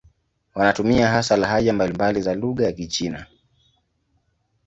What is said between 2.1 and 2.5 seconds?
za